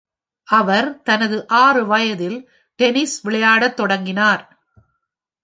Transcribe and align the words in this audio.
அவர் 0.47 1.01
தனது 1.01 1.47
ஆறு 1.47 1.85
வயதில் 1.85 2.49
டென்னிஸ் 2.79 3.21
விளையாடத் 3.21 3.75
தொடங்கினார். 3.75 4.43